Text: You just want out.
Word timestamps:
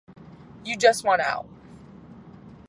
You 0.65 0.77
just 0.77 1.03
want 1.03 1.21
out. 1.21 1.47